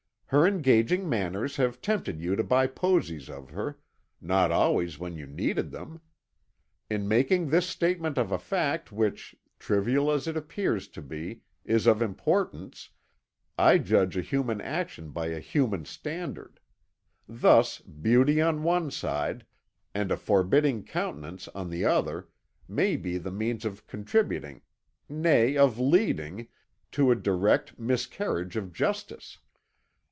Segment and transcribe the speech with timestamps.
[0.27, 3.81] Her engaging manners have tempted you to buy posies of her,
[4.21, 5.99] not always when you needed them.
[6.89, 11.85] In making this statement of a fact which, trivial as it appears to be, is
[11.85, 12.91] of importance,
[13.57, 16.61] I judge a human action by a human standard.
[17.27, 19.45] Thus, beauty on one side,
[19.93, 22.29] and a forbidding countenance on the other,
[22.69, 24.61] may be the means of contributing
[25.09, 26.47] nay, of leading
[26.93, 29.37] to a direct miscarriage of justice.